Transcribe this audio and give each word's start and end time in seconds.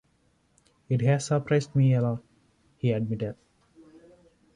"It 0.89 1.01
has 1.01 1.27
surprised 1.27 1.75
me 1.75 1.93
a 1.93 2.01
lot," 2.01 2.23
he 2.79 2.91
admitted. 2.91 3.35